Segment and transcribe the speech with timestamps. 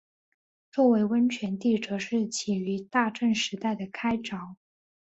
[0.71, 4.55] 作为温泉地则是起于大正时代的开凿。